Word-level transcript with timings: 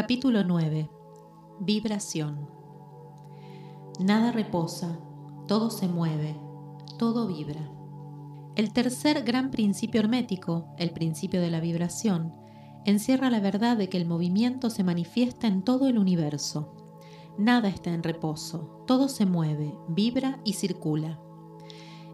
Capítulo 0.00 0.44
9. 0.44 0.88
Vibración. 1.58 2.48
Nada 3.98 4.30
reposa, 4.30 4.96
todo 5.48 5.70
se 5.70 5.88
mueve, 5.88 6.36
todo 7.00 7.26
vibra. 7.26 7.68
El 8.54 8.72
tercer 8.72 9.24
gran 9.24 9.50
principio 9.50 10.00
hermético, 10.00 10.68
el 10.78 10.92
principio 10.92 11.40
de 11.40 11.50
la 11.50 11.58
vibración, 11.58 12.32
encierra 12.84 13.28
la 13.28 13.40
verdad 13.40 13.76
de 13.76 13.88
que 13.88 13.96
el 13.96 14.06
movimiento 14.06 14.70
se 14.70 14.84
manifiesta 14.84 15.48
en 15.48 15.62
todo 15.62 15.88
el 15.88 15.98
universo. 15.98 16.76
Nada 17.36 17.68
está 17.68 17.92
en 17.92 18.04
reposo, 18.04 18.84
todo 18.86 19.08
se 19.08 19.26
mueve, 19.26 19.74
vibra 19.88 20.38
y 20.44 20.52
circula. 20.52 21.18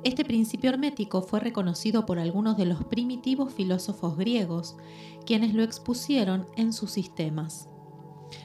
Este 0.05 0.25
principio 0.25 0.71
hermético 0.71 1.21
fue 1.21 1.41
reconocido 1.41 2.07
por 2.07 2.19
algunos 2.19 2.57
de 2.57 2.65
los 2.65 2.83
primitivos 2.85 3.53
filósofos 3.53 4.17
griegos, 4.17 4.75
quienes 5.27 5.53
lo 5.53 5.63
expusieron 5.63 6.47
en 6.57 6.73
sus 6.73 6.91
sistemas. 6.91 7.69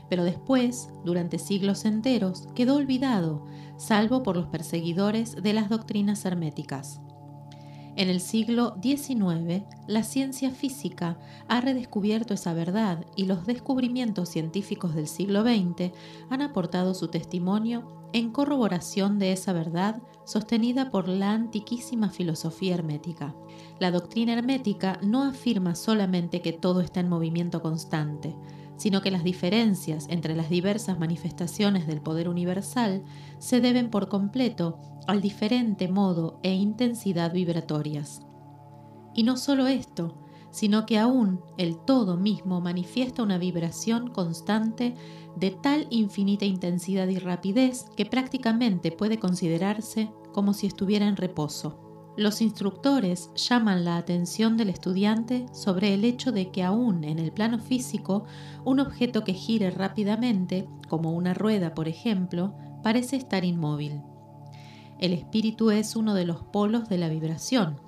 Pero 0.09 0.23
después, 0.23 0.89
durante 1.05 1.39
siglos 1.39 1.85
enteros, 1.85 2.47
quedó 2.55 2.75
olvidado, 2.75 3.45
salvo 3.77 4.23
por 4.23 4.35
los 4.35 4.47
perseguidores 4.47 5.35
de 5.41 5.53
las 5.53 5.69
doctrinas 5.69 6.25
herméticas. 6.25 7.01
En 7.95 8.07
el 8.07 8.21
siglo 8.21 8.77
XIX, 8.81 9.63
la 9.87 10.03
ciencia 10.03 10.51
física 10.51 11.19
ha 11.49 11.59
redescubierto 11.59 12.33
esa 12.33 12.53
verdad 12.53 13.05
y 13.17 13.25
los 13.25 13.45
descubrimientos 13.45 14.29
científicos 14.29 14.95
del 14.95 15.05
siglo 15.05 15.43
XX 15.43 15.91
han 16.29 16.41
aportado 16.41 16.93
su 16.93 17.09
testimonio 17.09 17.99
en 18.13 18.31
corroboración 18.31 19.19
de 19.19 19.33
esa 19.33 19.53
verdad 19.53 20.01
sostenida 20.25 20.89
por 20.91 21.09
la 21.09 21.31
antiquísima 21.31 22.09
filosofía 22.09 22.75
hermética. 22.75 23.35
La 23.79 23.91
doctrina 23.91 24.33
hermética 24.33 24.97
no 25.03 25.23
afirma 25.23 25.75
solamente 25.75 26.41
que 26.41 26.53
todo 26.53 26.81
está 26.81 27.01
en 27.01 27.09
movimiento 27.09 27.61
constante, 27.61 28.33
sino 28.79 29.01
que 29.01 29.11
las 29.11 29.25
diferencias 29.25 30.07
entre 30.09 30.35
las 30.35 30.49
diversas 30.49 30.97
manifestaciones 30.97 31.85
del 31.85 32.01
poder 32.01 32.29
universal 32.29 33.03
se 33.37 33.59
deben 33.59 33.91
por 33.91 34.07
completo 34.07 34.79
al 35.05 35.21
diferente 35.21 35.89
modo 35.89 36.39
e 36.43 36.53
intensidad 36.53 37.33
vibratorias. 37.33 38.21
Y 39.13 39.23
no 39.23 39.35
solo 39.35 39.67
esto, 39.67 40.23
sino 40.49 40.85
que 40.85 40.97
aún 40.97 41.41
el 41.57 41.77
todo 41.77 42.15
mismo 42.15 42.61
manifiesta 42.61 43.21
una 43.21 43.37
vibración 43.37 44.07
constante 44.11 44.95
de 45.35 45.51
tal 45.51 45.87
infinita 45.89 46.45
intensidad 46.45 47.07
y 47.09 47.19
rapidez 47.19 47.85
que 47.97 48.05
prácticamente 48.05 48.93
puede 48.93 49.19
considerarse 49.19 50.09
como 50.31 50.53
si 50.53 50.67
estuviera 50.67 51.05
en 51.05 51.17
reposo. 51.17 51.88
Los 52.19 52.41
instructores 52.41 53.31
llaman 53.33 53.85
la 53.85 53.95
atención 53.95 54.57
del 54.57 54.67
estudiante 54.67 55.45
sobre 55.53 55.93
el 55.93 56.03
hecho 56.03 56.33
de 56.33 56.51
que 56.51 56.63
aún 56.63 57.05
en 57.05 57.17
el 57.17 57.31
plano 57.31 57.59
físico, 57.59 58.25
un 58.65 58.81
objeto 58.81 59.23
que 59.23 59.33
gire 59.33 59.71
rápidamente, 59.71 60.67
como 60.89 61.13
una 61.13 61.33
rueda 61.33 61.73
por 61.73 61.87
ejemplo, 61.87 62.53
parece 62.83 63.15
estar 63.15 63.45
inmóvil. 63.45 64.01
El 64.99 65.13
espíritu 65.13 65.71
es 65.71 65.95
uno 65.95 66.13
de 66.13 66.25
los 66.25 66.43
polos 66.43 66.89
de 66.89 66.97
la 66.97 67.07
vibración, 67.07 67.79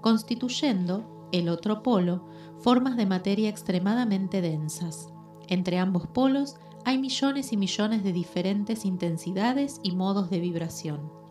constituyendo 0.00 1.28
el 1.30 1.50
otro 1.50 1.82
polo, 1.82 2.30
formas 2.60 2.96
de 2.96 3.04
materia 3.04 3.50
extremadamente 3.50 4.40
densas. 4.40 5.12
Entre 5.48 5.78
ambos 5.78 6.06
polos 6.06 6.56
hay 6.86 6.96
millones 6.96 7.52
y 7.52 7.58
millones 7.58 8.04
de 8.04 8.14
diferentes 8.14 8.86
intensidades 8.86 9.80
y 9.82 9.94
modos 9.94 10.30
de 10.30 10.40
vibración. 10.40 11.25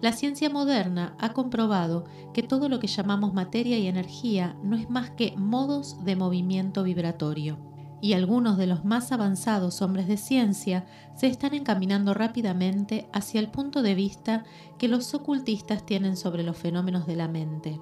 La 0.00 0.12
ciencia 0.12 0.48
moderna 0.48 1.16
ha 1.18 1.32
comprobado 1.32 2.04
que 2.32 2.42
todo 2.42 2.68
lo 2.68 2.78
que 2.78 2.86
llamamos 2.86 3.34
materia 3.34 3.78
y 3.78 3.86
energía 3.86 4.56
no 4.62 4.76
es 4.76 4.88
más 4.88 5.10
que 5.10 5.36
modos 5.36 6.04
de 6.04 6.14
movimiento 6.14 6.84
vibratorio, 6.84 7.58
y 8.00 8.12
algunos 8.12 8.56
de 8.58 8.68
los 8.68 8.84
más 8.84 9.10
avanzados 9.10 9.82
hombres 9.82 10.06
de 10.06 10.16
ciencia 10.16 10.86
se 11.16 11.26
están 11.26 11.54
encaminando 11.54 12.14
rápidamente 12.14 13.08
hacia 13.12 13.40
el 13.40 13.50
punto 13.50 13.82
de 13.82 13.96
vista 13.96 14.44
que 14.78 14.86
los 14.86 15.12
ocultistas 15.14 15.84
tienen 15.84 16.16
sobre 16.16 16.44
los 16.44 16.56
fenómenos 16.56 17.06
de 17.06 17.16
la 17.16 17.26
mente 17.26 17.80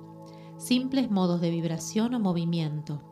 simples 0.58 1.10
modos 1.10 1.40
de 1.40 1.50
vibración 1.50 2.14
o 2.14 2.20
movimiento. 2.20 3.02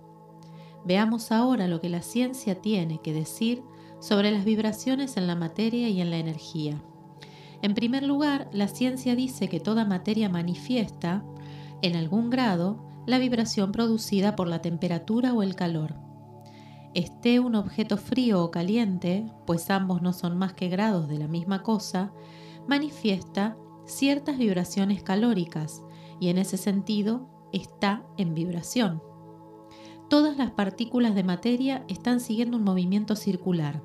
Veamos 0.84 1.32
ahora 1.32 1.68
lo 1.68 1.80
que 1.80 1.88
la 1.88 2.02
ciencia 2.02 2.60
tiene 2.60 3.00
que 3.00 3.12
decir 3.12 3.62
sobre 4.00 4.30
las 4.30 4.44
vibraciones 4.44 5.16
en 5.16 5.26
la 5.26 5.34
materia 5.34 5.88
y 5.88 6.00
en 6.00 6.10
la 6.10 6.18
energía. 6.18 6.82
En 7.64 7.72
primer 7.72 8.02
lugar, 8.02 8.50
la 8.52 8.68
ciencia 8.68 9.16
dice 9.16 9.48
que 9.48 9.58
toda 9.58 9.86
materia 9.86 10.28
manifiesta, 10.28 11.24
en 11.80 11.96
algún 11.96 12.28
grado, 12.28 12.84
la 13.06 13.16
vibración 13.16 13.72
producida 13.72 14.36
por 14.36 14.48
la 14.48 14.60
temperatura 14.60 15.32
o 15.32 15.42
el 15.42 15.54
calor. 15.54 15.94
Esté 16.92 17.40
un 17.40 17.54
objeto 17.54 17.96
frío 17.96 18.44
o 18.44 18.50
caliente, 18.50 19.24
pues 19.46 19.70
ambos 19.70 20.02
no 20.02 20.12
son 20.12 20.36
más 20.36 20.52
que 20.52 20.68
grados 20.68 21.08
de 21.08 21.16
la 21.16 21.26
misma 21.26 21.62
cosa, 21.62 22.12
manifiesta 22.68 23.56
ciertas 23.86 24.36
vibraciones 24.36 25.02
calóricas 25.02 25.82
y 26.20 26.28
en 26.28 26.36
ese 26.36 26.58
sentido 26.58 27.30
está 27.50 28.04
en 28.18 28.34
vibración. 28.34 29.02
Todas 30.10 30.36
las 30.36 30.50
partículas 30.50 31.14
de 31.14 31.24
materia 31.24 31.82
están 31.88 32.20
siguiendo 32.20 32.58
un 32.58 32.64
movimiento 32.64 33.16
circular. 33.16 33.82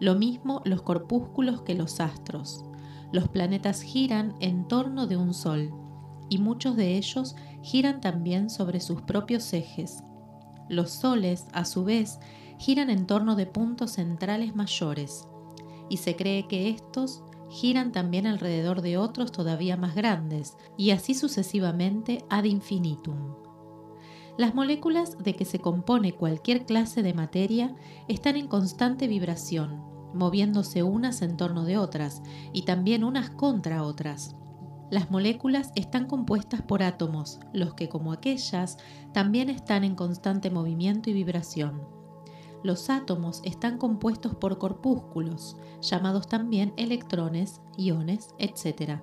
Lo 0.00 0.16
mismo 0.16 0.62
los 0.64 0.82
corpúsculos 0.82 1.62
que 1.62 1.76
los 1.76 2.00
astros. 2.00 2.64
Los 3.14 3.28
planetas 3.28 3.80
giran 3.80 4.34
en 4.40 4.66
torno 4.66 5.06
de 5.06 5.16
un 5.16 5.34
sol 5.34 5.70
y 6.28 6.38
muchos 6.38 6.74
de 6.74 6.96
ellos 6.96 7.36
giran 7.62 8.00
también 8.00 8.50
sobre 8.50 8.80
sus 8.80 9.02
propios 9.02 9.52
ejes. 9.52 10.02
Los 10.68 10.90
soles, 10.90 11.46
a 11.52 11.64
su 11.64 11.84
vez, 11.84 12.18
giran 12.58 12.90
en 12.90 13.06
torno 13.06 13.36
de 13.36 13.46
puntos 13.46 13.92
centrales 13.92 14.56
mayores 14.56 15.28
y 15.88 15.98
se 15.98 16.16
cree 16.16 16.48
que 16.48 16.68
estos 16.70 17.22
giran 17.48 17.92
también 17.92 18.26
alrededor 18.26 18.82
de 18.82 18.98
otros 18.98 19.30
todavía 19.30 19.76
más 19.76 19.94
grandes, 19.94 20.56
y 20.76 20.90
así 20.90 21.14
sucesivamente 21.14 22.24
ad 22.30 22.42
infinitum. 22.42 23.36
Las 24.36 24.56
moléculas 24.56 25.18
de 25.18 25.36
que 25.36 25.44
se 25.44 25.60
compone 25.60 26.14
cualquier 26.14 26.66
clase 26.66 27.04
de 27.04 27.14
materia 27.14 27.76
están 28.08 28.34
en 28.34 28.48
constante 28.48 29.06
vibración, 29.06 29.93
moviéndose 30.14 30.82
unas 30.82 31.22
en 31.22 31.36
torno 31.36 31.64
de 31.64 31.78
otras 31.78 32.22
y 32.52 32.62
también 32.62 33.04
unas 33.04 33.30
contra 33.30 33.82
otras. 33.82 34.36
Las 34.90 35.10
moléculas 35.10 35.72
están 35.74 36.06
compuestas 36.06 36.62
por 36.62 36.82
átomos, 36.82 37.40
los 37.52 37.74
que 37.74 37.88
como 37.88 38.12
aquellas 38.12 38.78
también 39.12 39.50
están 39.50 39.84
en 39.84 39.94
constante 39.94 40.50
movimiento 40.50 41.10
y 41.10 41.14
vibración 41.14 41.94
los 42.64 42.88
átomos 42.88 43.42
están 43.44 43.76
compuestos 43.76 44.34
por 44.34 44.58
corpúsculos, 44.58 45.56
llamados 45.82 46.26
también 46.26 46.72
electrones, 46.76 47.60
iones, 47.76 48.30
etc., 48.38 49.02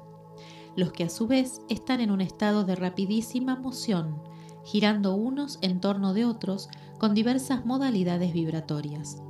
los 0.76 0.92
que 0.92 1.04
a 1.04 1.10
su 1.10 1.28
vez 1.28 1.62
están 1.70 2.00
en 2.00 2.12
un 2.12 2.22
estado 2.22 2.64
de 2.64 2.76
rapidísima 2.76 3.56
moción, 3.56 4.20
girando 4.64 5.14
unos 5.16 5.60
en 5.62 5.80
torno 5.80 6.14
de 6.14 6.26
otros 6.26 6.70
con 6.98 7.14
diversas 7.14 7.66
modalidades 7.66 8.34
vibratorias. 8.34 9.22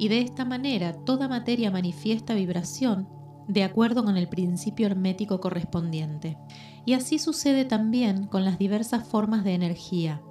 Y 0.00 0.08
de 0.08 0.22
esta 0.22 0.44
manera 0.44 0.94
toda 1.04 1.28
materia 1.28 1.70
manifiesta 1.70 2.34
vibración 2.34 3.08
de 3.46 3.62
acuerdo 3.62 4.02
con 4.02 4.16
el 4.16 4.28
principio 4.28 4.86
hermético 4.86 5.40
correspondiente. 5.40 6.36
Y 6.84 6.94
así 6.94 7.20
sucede 7.20 7.64
también 7.64 8.26
con 8.26 8.44
las 8.44 8.58
diversas 8.58 9.06
formas 9.06 9.44
de 9.44 9.54
energía, 9.54 10.22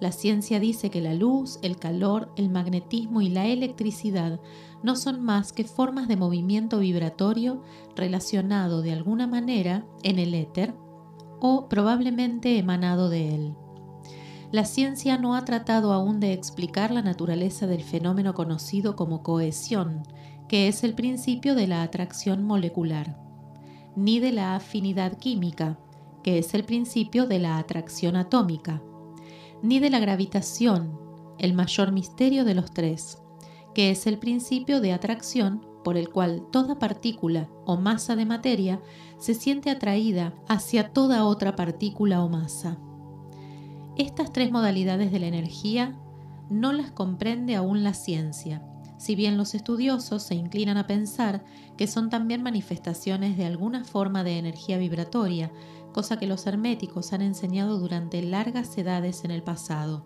la 0.00 0.12
ciencia 0.12 0.60
dice 0.60 0.90
que 0.90 1.00
la 1.00 1.14
luz, 1.14 1.58
el 1.62 1.78
calor, 1.78 2.30
el 2.36 2.50
magnetismo 2.50 3.22
y 3.22 3.30
la 3.30 3.46
electricidad 3.46 4.40
no 4.82 4.94
son 4.94 5.22
más 5.22 5.52
que 5.52 5.64
formas 5.64 6.06
de 6.06 6.16
movimiento 6.16 6.80
vibratorio 6.80 7.62
relacionado 7.94 8.82
de 8.82 8.92
alguna 8.92 9.26
manera 9.26 9.86
en 10.02 10.18
el 10.18 10.34
éter 10.34 10.74
o 11.40 11.68
probablemente 11.68 12.58
emanado 12.58 13.08
de 13.08 13.34
él. 13.34 13.54
La 14.52 14.64
ciencia 14.64 15.18
no 15.18 15.34
ha 15.34 15.44
tratado 15.44 15.92
aún 15.92 16.20
de 16.20 16.32
explicar 16.32 16.90
la 16.90 17.02
naturaleza 17.02 17.66
del 17.66 17.82
fenómeno 17.82 18.34
conocido 18.34 18.96
como 18.96 19.22
cohesión, 19.22 20.02
que 20.48 20.68
es 20.68 20.84
el 20.84 20.94
principio 20.94 21.54
de 21.54 21.66
la 21.66 21.82
atracción 21.82 22.44
molecular, 22.44 23.18
ni 23.96 24.20
de 24.20 24.32
la 24.32 24.54
afinidad 24.54 25.18
química, 25.18 25.78
que 26.22 26.38
es 26.38 26.54
el 26.54 26.64
principio 26.64 27.26
de 27.26 27.38
la 27.38 27.58
atracción 27.58 28.16
atómica 28.16 28.82
ni 29.62 29.80
de 29.80 29.90
la 29.90 29.98
gravitación, 29.98 30.98
el 31.38 31.52
mayor 31.52 31.92
misterio 31.92 32.44
de 32.44 32.54
los 32.54 32.70
tres, 32.70 33.22
que 33.74 33.90
es 33.90 34.06
el 34.06 34.18
principio 34.18 34.80
de 34.80 34.92
atracción 34.92 35.66
por 35.84 35.96
el 35.96 36.08
cual 36.08 36.46
toda 36.50 36.78
partícula 36.78 37.48
o 37.64 37.76
masa 37.76 38.16
de 38.16 38.26
materia 38.26 38.80
se 39.18 39.34
siente 39.34 39.70
atraída 39.70 40.34
hacia 40.48 40.92
toda 40.92 41.24
otra 41.24 41.56
partícula 41.56 42.22
o 42.22 42.28
masa. 42.28 42.78
Estas 43.96 44.30
tres 44.30 44.52
modalidades 44.52 45.10
de 45.10 45.18
la 45.18 45.26
energía 45.26 45.98
no 46.50 46.72
las 46.72 46.90
comprende 46.90 47.56
aún 47.56 47.82
la 47.82 47.94
ciencia, 47.94 48.62
si 48.98 49.14
bien 49.14 49.38
los 49.38 49.54
estudiosos 49.54 50.22
se 50.22 50.34
inclinan 50.34 50.76
a 50.76 50.86
pensar 50.86 51.44
que 51.78 51.86
son 51.86 52.10
también 52.10 52.42
manifestaciones 52.42 53.36
de 53.38 53.46
alguna 53.46 53.84
forma 53.84 54.22
de 54.22 54.38
energía 54.38 54.76
vibratoria, 54.76 55.50
cosa 55.92 56.18
que 56.18 56.26
los 56.26 56.46
herméticos 56.46 57.14
han 57.14 57.22
enseñado 57.22 57.78
durante 57.78 58.22
largas 58.22 58.76
edades 58.76 59.24
en 59.24 59.30
el 59.30 59.42
pasado. 59.42 60.04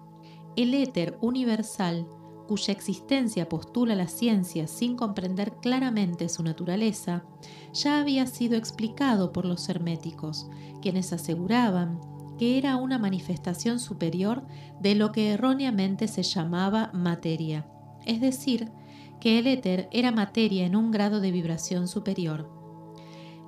El 0.54 0.72
éter 0.75 1.19
universal, 1.20 2.06
cuya 2.46 2.72
existencia 2.72 3.48
postula 3.48 3.96
la 3.96 4.08
ciencia 4.08 4.69
sin 4.69 4.96
comprender 4.96 5.52
claramente 5.60 6.28
su 6.28 6.44
naturaleza, 6.44 7.25
ya 7.72 8.00
había 8.00 8.26
sido 8.26 8.56
explicado 8.56 9.32
por 9.32 9.44
los 9.44 9.69
herméticos, 9.69 10.48
quienes 10.81 11.12
aseguraban 11.12 12.00
que 12.40 12.56
era 12.56 12.76
una 12.76 12.98
manifestación 12.98 13.78
superior 13.78 14.42
de 14.81 14.94
lo 14.94 15.12
que 15.12 15.32
erróneamente 15.32 16.08
se 16.08 16.22
llamaba 16.22 16.90
materia, 16.94 17.66
es 18.06 18.22
decir, 18.22 18.72
que 19.20 19.38
el 19.38 19.46
éter 19.46 19.90
era 19.92 20.10
materia 20.10 20.64
en 20.64 20.75
un 20.75 20.90
grado 20.90 21.20
de 21.20 21.32
vibración 21.32 21.87
superior. 21.87 22.50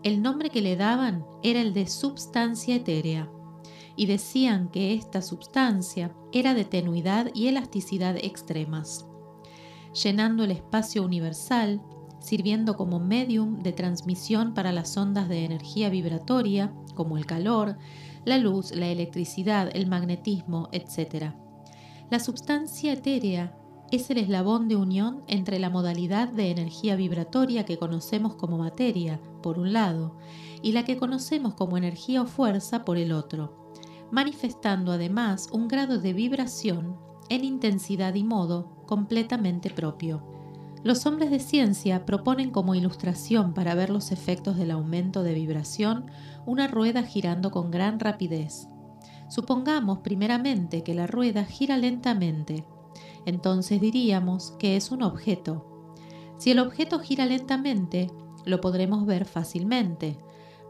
El 0.03 0.21
nombre 0.21 0.50
que 0.50 0.61
le 0.61 0.77
daban 0.77 1.25
era 1.43 1.62
el 1.62 1.73
de 1.73 1.87
substancia 1.87 2.75
etérea, 2.75 3.31
y 3.97 4.05
decían 4.05 4.69
que 4.69 4.93
esta 4.93 5.23
substancia 5.23 6.12
era 6.31 6.53
de 6.53 6.67
tenuidad 6.67 7.31
y 7.33 7.47
elasticidad 7.47 8.19
extremas, 8.19 9.06
llenando 10.05 10.44
el 10.44 10.50
espacio 10.50 11.03
universal, 11.03 11.81
sirviendo 12.21 12.77
como 12.77 13.00
medium 13.00 13.59
de 13.61 13.73
transmisión 13.73 14.53
para 14.53 14.71
las 14.71 14.99
ondas 14.99 15.31
de 15.31 15.47
energía 15.47 15.89
vibratoria, 15.89 16.75
como 16.94 17.17
el 17.17 17.25
calor, 17.25 17.79
la 18.25 18.39
luz, 18.39 18.75
la 18.75 18.89
electricidad, 18.89 19.71
el 19.75 19.87
magnetismo, 19.87 20.69
etc. 20.73 21.33
La 22.11 22.21
substancia 22.21 22.93
etérea 22.93 23.57
es 23.91 24.09
el 24.11 24.19
eslabón 24.19 24.69
de 24.69 24.77
unión 24.77 25.23
entre 25.27 25.59
la 25.59 25.69
modalidad 25.69 26.29
de 26.29 26.51
energía 26.51 26.97
vibratoria 26.97 27.65
que 27.65 27.79
conocemos 27.79 28.35
como 28.35 28.57
materia, 28.57 29.21
por 29.43 29.59
un 29.59 29.73
lado, 29.73 30.17
y 30.63 30.73
la 30.73 30.85
que 30.85 30.97
conocemos 30.97 31.55
como 31.55 31.77
energía 31.77 32.23
o 32.23 32.27
fuerza, 32.27 32.85
por 32.85 32.97
el 32.97 33.13
otro, 33.13 33.71
manifestando 34.11 34.93
además 34.93 35.49
un 35.53 35.69
grado 35.69 35.99
de 35.99 36.15
vibración 36.15 36.97
en 37.29 37.45
intensidad 37.45 38.15
y 38.15 38.25
modo 38.25 38.85
completamente 38.87 39.69
propio. 39.69 40.31
Los 40.82 41.06
hombres 41.06 41.31
de 41.31 41.38
ciencia 41.38 42.05
proponen 42.05 42.50
como 42.50 42.75
ilustración 42.75 43.55
para 43.55 43.75
ver 43.75 43.90
los 43.90 44.11
efectos 44.11 44.56
del 44.56 44.70
aumento 44.70 45.23
de 45.23 45.34
vibración 45.34 46.06
una 46.44 46.67
rueda 46.67 47.02
girando 47.02 47.50
con 47.50 47.70
gran 47.70 48.00
rapidez. 48.00 48.69
Supongamos 49.29 49.99
primeramente 49.99 50.82
que 50.82 50.94
la 50.94 51.06
rueda 51.06 51.44
gira 51.44 51.76
lentamente 51.76 52.64
entonces 53.25 53.81
diríamos 53.81 54.52
que 54.58 54.76
es 54.76 54.90
un 54.90 55.02
objeto. 55.02 55.67
Si 56.38 56.50
el 56.50 56.58
objeto 56.58 56.99
gira 56.99 57.26
lentamente, 57.26 58.11
lo 58.44 58.61
podremos 58.61 59.06
ver 59.06 59.25
fácilmente, 59.25 60.19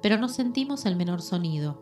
pero 0.03 0.19
no 0.19 0.29
sentimos 0.29 0.85
el 0.85 0.97
menor 0.97 1.23
sonido. 1.23 1.81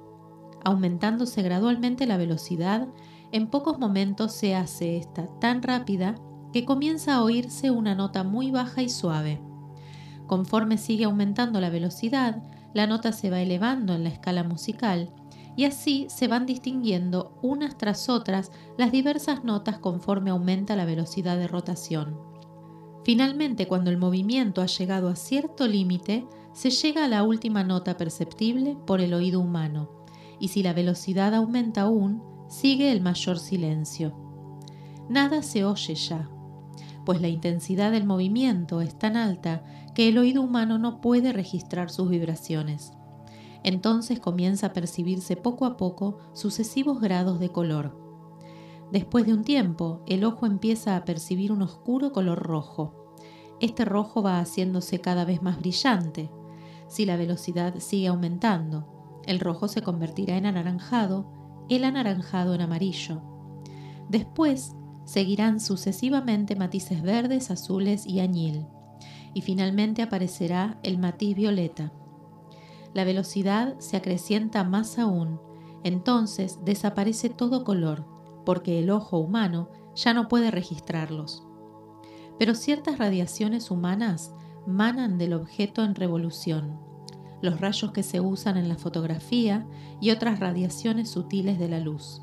Aumentándose 0.65 1.43
gradualmente 1.43 2.07
la 2.07 2.17
velocidad, 2.17 2.89
en 3.33 3.49
pocos 3.49 3.79
momentos 3.79 4.33
se 4.33 4.55
hace 4.55 4.97
esta 4.97 5.27
tan 5.41 5.63
rápida 5.63 6.17
que 6.53 6.65
comienza 6.65 7.15
a 7.15 7.23
oírse 7.23 7.71
una 7.71 7.95
nota 7.95 8.25
muy 8.25 8.51
baja 8.51 8.83
y 8.83 8.89
suave. 8.89 9.41
Conforme 10.27 10.79
sigue 10.79 11.05
aumentando 11.05 11.61
la 11.61 11.71
velocidad, 11.71 12.43
la 12.73 12.87
nota 12.87 13.13
se 13.13 13.31
va 13.31 13.41
elevando 13.41 13.95
en 13.95 14.05
la 14.05 14.11
escala 14.11 14.45
musical 14.45 15.13
y 15.57 15.65
así 15.65 16.07
se 16.09 16.29
van 16.29 16.47
distinguiendo 16.47 17.39
unas 17.43 17.77
tras 17.77 18.09
otras 18.09 18.53
las 18.79 18.93
diversas 18.93 19.45
notas 19.45 19.79
conforme 19.79 20.31
aumenta 20.31 20.77
la 20.77 20.85
velocidad 20.85 21.37
de 21.37 21.49
rotación. 21.49 22.17
Finalmente, 23.05 23.67
cuando 23.67 23.91
el 23.91 23.97
movimiento 23.97 24.63
ha 24.63 24.67
llegado 24.67 25.09
a 25.09 25.17
cierto 25.17 25.67
límite, 25.67 26.27
se 26.53 26.71
llega 26.71 27.05
a 27.05 27.09
la 27.09 27.23
última 27.23 27.65
nota 27.65 27.97
perceptible 27.97 28.77
por 28.87 29.01
el 29.01 29.15
oído 29.15 29.41
humano, 29.41 30.05
y 30.39 30.49
si 30.49 30.63
la 30.63 30.73
velocidad 30.73 31.35
aumenta 31.35 31.83
aún, 31.83 32.23
sigue 32.49 32.93
el 32.93 33.01
mayor 33.01 33.39
silencio. 33.39 34.15
Nada 35.09 35.43
se 35.43 35.65
oye 35.65 35.95
ya, 35.95 36.31
pues 37.05 37.21
la 37.21 37.29
intensidad 37.29 37.91
del 37.91 38.07
movimiento 38.07 38.81
es 38.81 38.99
tan 38.99 39.17
alta 39.17 39.63
que 39.95 40.09
el 40.09 40.19
oído 40.19 40.43
humano 40.43 40.79
no 40.79 41.01
puede 41.01 41.33
registrar 41.33 41.91
sus 41.91 42.09
vibraciones. 42.09 42.93
Entonces 43.63 44.21
comienza 44.21 44.69
a 44.69 44.73
percibirse 44.73 45.37
poco 45.37 45.67
a 45.67 45.77
poco 45.77 46.19
sucesivos 46.33 47.01
grados 47.01 47.41
de 47.41 47.51
color. 47.51 47.99
Después 48.93 49.27
de 49.27 49.35
un 49.35 49.45
tiempo, 49.45 50.03
el 50.07 50.25
ojo 50.25 50.47
empieza 50.47 50.97
a 50.97 51.05
percibir 51.05 51.53
un 51.53 51.63
oscuro 51.63 52.13
color 52.13 52.39
rojo. 52.39 53.15
Este 53.61 53.85
rojo 53.85 54.23
va 54.23 54.41
haciéndose 54.41 55.01
cada 55.01 55.25
vez 55.25 55.43
más 55.43 55.59
brillante. 55.59 56.31
Si 56.89 57.05
la 57.05 57.17
velocidad 57.17 57.75
sigue 57.79 58.09
aumentando, 58.09 59.21
el 59.27 59.39
rojo 59.39 59.69
se 59.69 59.83
convertirá 59.83 60.37
en 60.37 60.47
anaranjado, 60.47 61.31
el 61.69 61.85
anaranjado 61.85 62.55
en 62.55 62.63
amarillo. 62.63 63.23
Después 64.09 64.75
seguirán 65.05 65.61
sucesivamente 65.61 66.57
matices 66.57 67.03
verdes, 67.03 67.51
azules 67.51 68.07
y 68.07 68.21
añil, 68.21 68.67
y 69.35 69.43
finalmente 69.43 70.03
aparecerá 70.03 70.79
el 70.83 70.99
matiz 70.99 71.37
violeta 71.37 71.93
la 72.93 73.05
velocidad 73.05 73.79
se 73.79 73.97
acrecienta 73.97 74.65
más 74.65 74.99
aún, 74.99 75.41
entonces 75.85 76.59
desaparece 76.65 77.31
todo 77.31 77.65
color, 77.65 78.05
porque 78.45 78.81
el 78.81 78.91
ojo 78.91 79.19
humano 79.19 79.69
ya 79.95 80.13
no 80.13 80.29
puede 80.29 80.51
registrarlos. 80.51 81.47
Pero 82.39 82.55
ciertas 82.55 82.99
radiaciones 82.99 83.71
humanas 83.71 84.35
manan 84.67 85.19
del 85.19 85.35
objeto 85.35 85.85
en 85.85 85.95
revolución, 85.95 86.81
los 87.43 87.61
rayos 87.61 87.93
que 87.93 88.03
se 88.03 88.21
usan 88.21 88.57
en 88.57 88.69
la 88.69 88.77
fotografía 88.77 89.67
y 90.01 90.11
otras 90.11 90.41
radiaciones 90.41 91.11
sutiles 91.11 91.59
de 91.59 91.69
la 91.69 91.79
luz. 91.79 92.23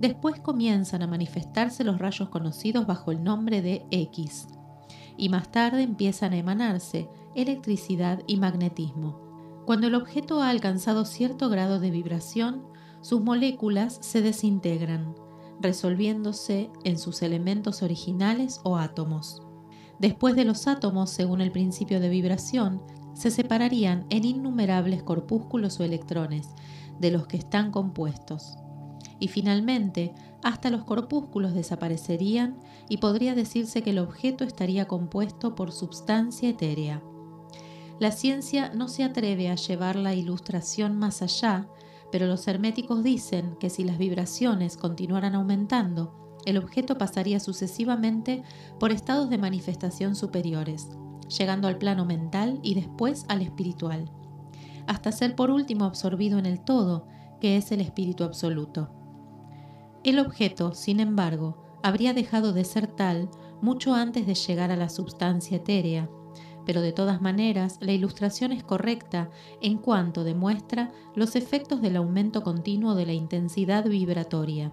Después 0.00 0.40
comienzan 0.40 1.02
a 1.02 1.06
manifestarse 1.06 1.84
los 1.84 1.98
rayos 1.98 2.28
conocidos 2.28 2.86
bajo 2.86 3.12
el 3.12 3.22
nombre 3.22 3.62
de 3.62 3.86
X, 3.90 4.48
y 5.16 5.28
más 5.28 5.50
tarde 5.52 5.82
empiezan 5.82 6.32
a 6.32 6.38
emanarse 6.38 7.08
electricidad 7.34 8.22
y 8.26 8.36
magnetismo. 8.36 9.20
Cuando 9.66 9.86
el 9.86 9.94
objeto 9.94 10.42
ha 10.42 10.48
alcanzado 10.48 11.04
cierto 11.04 11.48
grado 11.48 11.78
de 11.78 11.90
vibración, 11.90 12.64
sus 13.00 13.22
moléculas 13.22 13.98
se 14.00 14.22
desintegran, 14.22 15.14
resolviéndose 15.60 16.70
en 16.84 16.98
sus 16.98 17.22
elementos 17.22 17.82
originales 17.82 18.60
o 18.64 18.76
átomos. 18.76 19.42
Después 19.98 20.34
de 20.34 20.44
los 20.44 20.66
átomos, 20.66 21.10
según 21.10 21.40
el 21.40 21.52
principio 21.52 22.00
de 22.00 22.08
vibración, 22.08 22.82
se 23.14 23.30
separarían 23.30 24.06
en 24.10 24.24
innumerables 24.24 25.02
corpúsculos 25.02 25.78
o 25.78 25.84
electrones, 25.84 26.48
de 26.98 27.10
los 27.10 27.26
que 27.26 27.36
están 27.36 27.70
compuestos. 27.70 28.56
Y 29.22 29.28
finalmente, 29.28 30.12
hasta 30.42 30.68
los 30.68 30.82
corpúsculos 30.82 31.54
desaparecerían 31.54 32.56
y 32.88 32.96
podría 32.96 33.36
decirse 33.36 33.80
que 33.80 33.90
el 33.90 34.00
objeto 34.00 34.42
estaría 34.42 34.88
compuesto 34.88 35.54
por 35.54 35.70
substancia 35.70 36.48
etérea. 36.48 37.04
La 38.00 38.10
ciencia 38.10 38.72
no 38.74 38.88
se 38.88 39.04
atreve 39.04 39.48
a 39.48 39.54
llevar 39.54 39.94
la 39.94 40.12
ilustración 40.12 40.98
más 40.98 41.22
allá, 41.22 41.68
pero 42.10 42.26
los 42.26 42.48
herméticos 42.48 43.04
dicen 43.04 43.54
que 43.60 43.70
si 43.70 43.84
las 43.84 43.96
vibraciones 43.96 44.76
continuaran 44.76 45.36
aumentando, 45.36 46.36
el 46.44 46.56
objeto 46.56 46.98
pasaría 46.98 47.38
sucesivamente 47.38 48.42
por 48.80 48.90
estados 48.90 49.30
de 49.30 49.38
manifestación 49.38 50.16
superiores, 50.16 50.88
llegando 51.28 51.68
al 51.68 51.78
plano 51.78 52.04
mental 52.06 52.58
y 52.64 52.74
después 52.74 53.24
al 53.28 53.40
espiritual, 53.40 54.10
hasta 54.88 55.12
ser 55.12 55.36
por 55.36 55.52
último 55.52 55.84
absorbido 55.84 56.40
en 56.40 56.46
el 56.46 56.58
todo, 56.58 57.06
que 57.40 57.56
es 57.56 57.70
el 57.70 57.80
espíritu 57.80 58.24
absoluto. 58.24 59.01
El 60.04 60.18
objeto, 60.18 60.74
sin 60.74 60.98
embargo, 60.98 61.78
habría 61.82 62.12
dejado 62.12 62.52
de 62.52 62.64
ser 62.64 62.88
tal 62.88 63.28
mucho 63.60 63.94
antes 63.94 64.26
de 64.26 64.34
llegar 64.34 64.72
a 64.72 64.76
la 64.76 64.88
substancia 64.88 65.58
etérea, 65.58 66.08
pero 66.66 66.80
de 66.80 66.92
todas 66.92 67.20
maneras 67.20 67.78
la 67.80 67.92
ilustración 67.92 68.52
es 68.52 68.64
correcta 68.64 69.30
en 69.60 69.78
cuanto 69.78 70.24
demuestra 70.24 70.90
los 71.14 71.36
efectos 71.36 71.80
del 71.80 71.96
aumento 71.96 72.42
continuo 72.42 72.94
de 72.94 73.06
la 73.06 73.12
intensidad 73.12 73.84
vibratoria. 73.88 74.72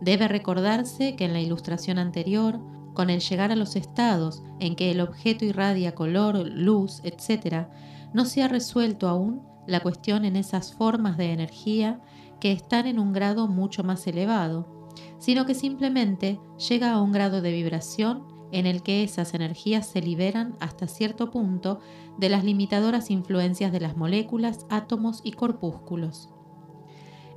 Debe 0.00 0.28
recordarse 0.28 1.16
que 1.16 1.24
en 1.24 1.32
la 1.32 1.40
ilustración 1.40 1.98
anterior, 1.98 2.60
con 2.92 3.08
el 3.08 3.20
llegar 3.20 3.52
a 3.52 3.56
los 3.56 3.76
estados 3.76 4.42
en 4.58 4.76
que 4.76 4.90
el 4.90 5.00
objeto 5.00 5.44
irradia 5.44 5.94
color, 5.94 6.36
luz, 6.46 7.00
etc., 7.04 7.68
no 8.12 8.24
se 8.24 8.42
ha 8.42 8.48
resuelto 8.48 9.08
aún 9.08 9.42
la 9.66 9.80
cuestión 9.80 10.24
en 10.24 10.36
esas 10.36 10.74
formas 10.74 11.16
de 11.16 11.32
energía 11.32 12.00
que 12.40 12.52
están 12.52 12.86
en 12.86 12.98
un 12.98 13.12
grado 13.12 13.48
mucho 13.48 13.84
más 13.84 14.06
elevado, 14.06 14.88
sino 15.18 15.46
que 15.46 15.54
simplemente 15.54 16.40
llega 16.68 16.92
a 16.92 17.00
un 17.00 17.12
grado 17.12 17.42
de 17.42 17.52
vibración 17.52 18.24
en 18.52 18.66
el 18.66 18.82
que 18.82 19.04
esas 19.04 19.34
energías 19.34 19.86
se 19.86 20.02
liberan 20.02 20.56
hasta 20.60 20.88
cierto 20.88 21.30
punto 21.30 21.80
de 22.18 22.28
las 22.28 22.44
limitadoras 22.44 23.10
influencias 23.10 23.72
de 23.72 23.80
las 23.80 23.96
moléculas, 23.96 24.66
átomos 24.70 25.20
y 25.22 25.32
corpúsculos. 25.32 26.30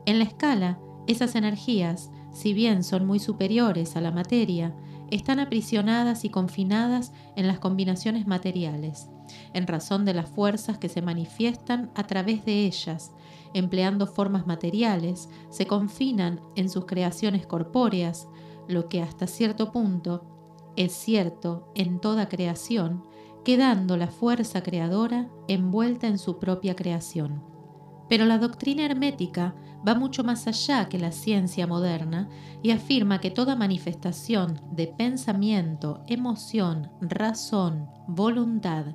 En 0.05 0.17
la 0.17 0.25
escala, 0.25 0.79
esas 1.07 1.35
energías, 1.35 2.11
si 2.31 2.53
bien 2.53 2.83
son 2.83 3.05
muy 3.05 3.19
superiores 3.19 3.95
a 3.95 4.01
la 4.01 4.11
materia, 4.11 4.75
están 5.11 5.39
aprisionadas 5.39 6.25
y 6.25 6.29
confinadas 6.29 7.13
en 7.35 7.47
las 7.47 7.59
combinaciones 7.59 8.25
materiales, 8.25 9.09
en 9.53 9.67
razón 9.67 10.05
de 10.05 10.13
las 10.13 10.29
fuerzas 10.29 10.77
que 10.77 10.89
se 10.89 11.01
manifiestan 11.01 11.91
a 11.95 12.05
través 12.05 12.45
de 12.45 12.65
ellas, 12.65 13.11
empleando 13.53 14.07
formas 14.07 14.47
materiales, 14.47 15.29
se 15.49 15.65
confinan 15.65 16.41
en 16.55 16.69
sus 16.69 16.85
creaciones 16.85 17.45
corpóreas, 17.45 18.27
lo 18.67 18.89
que 18.89 19.01
hasta 19.01 19.27
cierto 19.27 19.71
punto 19.71 20.25
es 20.75 20.93
cierto 20.93 21.71
en 21.75 21.99
toda 21.99 22.29
creación, 22.29 23.03
quedando 23.43 23.97
la 23.97 24.07
fuerza 24.07 24.63
creadora 24.63 25.29
envuelta 25.47 26.07
en 26.07 26.17
su 26.17 26.39
propia 26.39 26.75
creación. 26.75 27.43
Pero 28.09 28.25
la 28.25 28.37
doctrina 28.37 28.85
hermética 28.85 29.55
va 29.87 29.95
mucho 29.95 30.23
más 30.23 30.47
allá 30.47 30.87
que 30.89 30.99
la 30.99 31.11
ciencia 31.11 31.67
moderna 31.67 32.29
y 32.61 32.71
afirma 32.71 33.19
que 33.19 33.31
toda 33.31 33.55
manifestación 33.55 34.59
de 34.71 34.87
pensamiento, 34.87 36.03
emoción, 36.07 36.91
razón, 37.01 37.89
voluntad, 38.07 38.85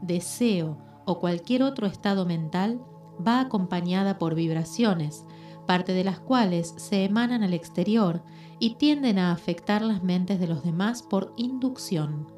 deseo 0.00 0.78
o 1.04 1.18
cualquier 1.18 1.62
otro 1.62 1.86
estado 1.86 2.26
mental 2.26 2.80
va 3.26 3.40
acompañada 3.40 4.18
por 4.18 4.34
vibraciones, 4.34 5.24
parte 5.66 5.92
de 5.92 6.04
las 6.04 6.20
cuales 6.20 6.74
se 6.76 7.04
emanan 7.04 7.42
al 7.42 7.54
exterior 7.54 8.22
y 8.58 8.74
tienden 8.74 9.18
a 9.18 9.32
afectar 9.32 9.82
las 9.82 10.02
mentes 10.02 10.38
de 10.38 10.46
los 10.46 10.62
demás 10.62 11.02
por 11.02 11.32
inducción. 11.36 12.35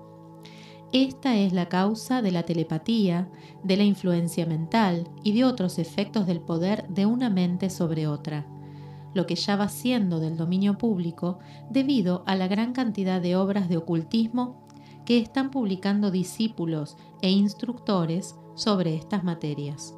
Esta 0.92 1.36
es 1.36 1.52
la 1.52 1.68
causa 1.68 2.22
de 2.22 2.30
la 2.30 2.44
telepatía, 2.44 3.28
de 3.62 3.76
la 3.76 3.82
influencia 3.82 4.46
mental 4.46 5.06
y 5.22 5.32
de 5.32 5.44
otros 5.44 5.78
efectos 5.78 6.26
del 6.26 6.40
poder 6.40 6.88
de 6.88 7.04
una 7.04 7.28
mente 7.28 7.68
sobre 7.68 8.06
otra, 8.06 8.46
lo 9.12 9.26
que 9.26 9.34
ya 9.34 9.56
va 9.56 9.68
siendo 9.68 10.18
del 10.18 10.38
dominio 10.38 10.78
público 10.78 11.40
debido 11.68 12.22
a 12.26 12.36
la 12.36 12.48
gran 12.48 12.72
cantidad 12.72 13.20
de 13.20 13.36
obras 13.36 13.68
de 13.68 13.76
ocultismo 13.76 14.66
que 15.04 15.18
están 15.18 15.50
publicando 15.50 16.10
discípulos 16.10 16.96
e 17.20 17.30
instructores 17.30 18.36
sobre 18.54 18.94
estas 18.96 19.24
materias. 19.24 19.94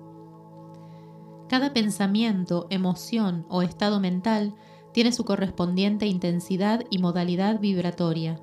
Cada 1.48 1.72
pensamiento, 1.72 2.66
emoción 2.70 3.46
o 3.48 3.62
estado 3.62 4.00
mental 4.00 4.56
tiene 4.92 5.12
su 5.12 5.24
correspondiente 5.24 6.06
intensidad 6.06 6.82
y 6.90 6.98
modalidad 6.98 7.60
vibratoria 7.60 8.40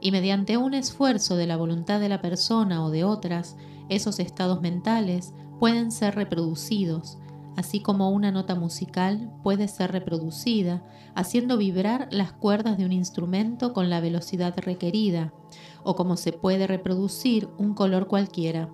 y 0.00 0.12
mediante 0.12 0.56
un 0.56 0.74
esfuerzo 0.74 1.36
de 1.36 1.46
la 1.46 1.56
voluntad 1.56 2.00
de 2.00 2.08
la 2.08 2.20
persona 2.20 2.84
o 2.84 2.90
de 2.90 3.04
otras, 3.04 3.56
esos 3.88 4.18
estados 4.18 4.60
mentales 4.60 5.34
pueden 5.58 5.90
ser 5.92 6.14
reproducidos, 6.14 7.18
así 7.56 7.80
como 7.80 8.10
una 8.10 8.30
nota 8.30 8.54
musical 8.54 9.30
puede 9.42 9.68
ser 9.68 9.92
reproducida, 9.92 10.82
haciendo 11.14 11.58
vibrar 11.58 12.08
las 12.10 12.32
cuerdas 12.32 12.78
de 12.78 12.86
un 12.86 12.92
instrumento 12.92 13.72
con 13.72 13.90
la 13.90 14.00
velocidad 14.00 14.54
requerida, 14.58 15.34
o 15.82 15.96
como 15.96 16.16
se 16.16 16.32
puede 16.32 16.66
reproducir 16.66 17.48
un 17.58 17.74
color 17.74 18.06
cualquiera. 18.06 18.70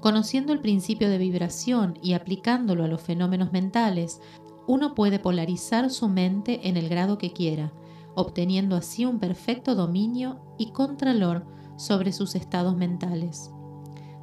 Conociendo 0.00 0.52
el 0.52 0.60
principio 0.60 1.08
de 1.08 1.16
vibración 1.16 1.98
y 2.02 2.12
aplicándolo 2.12 2.84
a 2.84 2.88
los 2.88 3.00
fenómenos 3.00 3.52
mentales, 3.52 4.20
uno 4.66 4.94
puede 4.94 5.18
polarizar 5.18 5.90
su 5.90 6.08
mente 6.08 6.68
en 6.68 6.76
el 6.76 6.88
grado 6.88 7.16
que 7.16 7.32
quiera, 7.32 7.72
obteniendo 8.14 8.76
así 8.76 9.04
un 9.04 9.18
perfecto 9.18 9.74
dominio 9.74 10.40
y 10.58 10.72
contralor 10.72 11.46
sobre 11.76 12.12
sus 12.12 12.34
estados 12.34 12.76
mentales. 12.76 13.50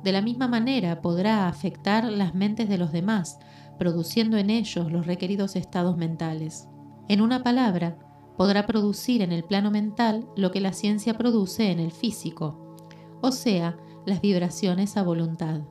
De 0.03 0.12
la 0.12 0.21
misma 0.21 0.48
manera 0.48 1.01
podrá 1.01 1.48
afectar 1.48 2.05
las 2.05 2.33
mentes 2.33 2.67
de 2.69 2.77
los 2.77 2.91
demás, 2.91 3.39
produciendo 3.77 4.38
en 4.38 4.50
ellos 4.50 4.91
los 4.91 5.05
requeridos 5.05 5.55
estados 5.55 5.98
mentales. 5.98 6.67
En 7.07 7.21
una 7.21 7.43
palabra, 7.43 8.00
podrá 8.38 8.65
producir 8.65 9.21
en 9.21 9.31
el 9.31 9.43
plano 9.43 9.69
mental 9.69 10.27
lo 10.36 10.51
que 10.51 10.62
la 10.62 10.74
ciencia 10.74 11.17
produce 11.17 11.71
en 11.71 11.79
el 11.79 11.91
físico, 11.91 12.75
o 13.21 13.31
sea, 13.31 13.77
las 14.05 14.21
vibraciones 14.21 14.98
a 14.98 15.03
voluntad. 15.03 15.62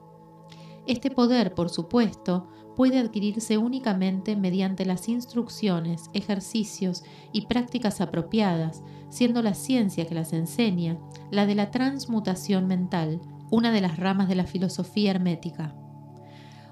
Este 0.87 1.11
poder, 1.11 1.55
por 1.55 1.69
supuesto, 1.69 2.49
puede 2.81 2.99
adquirirse 2.99 3.59
únicamente 3.59 4.37
mediante 4.37 4.87
las 4.87 5.11
instrucciones, 5.11 6.09
ejercicios 6.15 7.05
y 7.31 7.43
prácticas 7.43 8.01
apropiadas, 8.01 8.83
siendo 9.11 9.43
la 9.43 9.53
ciencia 9.53 10.07
que 10.07 10.15
las 10.15 10.33
enseña 10.33 10.97
la 11.31 11.45
de 11.45 11.55
la 11.57 11.71
transmutación 11.71 12.67
mental, 12.67 13.21
una 13.51 13.71
de 13.71 13.83
las 13.83 13.99
ramas 13.99 14.29
de 14.29 14.35
la 14.35 14.47
filosofía 14.47 15.11
hermética. 15.11 15.77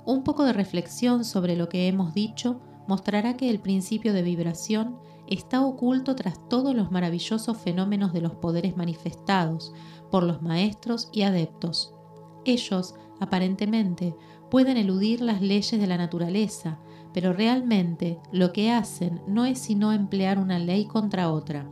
Un 0.07 0.25
poco 0.25 0.45
de 0.45 0.55
reflexión 0.55 1.27
sobre 1.27 1.57
lo 1.57 1.69
que 1.69 1.89
hemos 1.89 2.15
dicho 2.15 2.63
mostrará 2.87 3.37
que 3.37 3.51
el 3.51 3.61
principio 3.61 4.15
de 4.15 4.23
vibración 4.23 4.97
está 5.27 5.63
oculto 5.63 6.17
tras 6.17 6.49
todos 6.49 6.75
los 6.75 6.91
maravillosos 6.91 7.59
fenómenos 7.59 8.15
de 8.15 8.23
los 8.23 8.35
poderes 8.35 8.79
manifestados 8.79 9.75
por 10.11 10.23
los 10.23 10.41
maestros 10.41 11.11
y 11.13 11.21
adeptos. 11.21 11.93
Ellos, 12.47 12.95
aparentemente, 13.21 14.15
pueden 14.51 14.77
eludir 14.77 15.21
las 15.21 15.41
leyes 15.41 15.81
de 15.81 15.87
la 15.87 15.97
naturaleza, 15.97 16.79
pero 17.13 17.33
realmente 17.33 18.19
lo 18.33 18.53
que 18.53 18.71
hacen 18.71 19.21
no 19.27 19.45
es 19.47 19.59
sino 19.59 19.93
emplear 19.93 20.39
una 20.39 20.59
ley 20.59 20.87
contra 20.87 21.31
otra, 21.31 21.69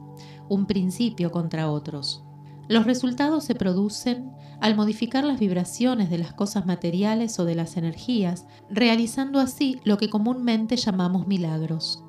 un 0.49 0.67
principio 0.67 1.31
contra 1.31 1.71
otros. 1.71 2.25
Los 2.69 2.85
resultados 2.85 3.45
se 3.45 3.55
producen 3.55 4.33
al 4.61 4.75
modificar 4.75 5.25
las 5.25 5.39
vibraciones 5.39 6.11
de 6.11 6.19
las 6.19 6.33
cosas 6.33 6.67
materiales 6.67 7.39
o 7.39 7.45
de 7.45 7.55
las 7.55 7.77
energías, 7.77 8.47
realizando 8.71 9.39
así 9.39 9.81
lo 9.85 9.99
que 9.99 10.11
comúnmente 10.11 10.77
llamamos 10.77 11.27
milagros. 11.27 12.03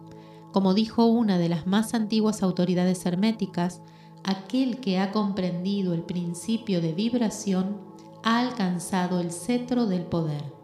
Como 0.51 0.74
dijo 0.74 1.05
una 1.05 1.38
de 1.38 1.50
las 1.50 1.67
más 1.67 1.93
antiguas 1.93 2.41
autoridades 2.41 3.05
herméticas, 3.05 3.81
aquel 4.24 4.79
que 4.79 4.97
ha 5.00 5.12
comprendido 5.12 5.93
el 5.93 6.01
principio 6.01 6.81
de 6.81 6.93
vibración 6.93 7.77
ha 8.24 8.39
alcanzado 8.39 9.19
el 9.19 9.31
cetro 9.31 9.86
del 9.86 10.03
poder. 10.03 10.56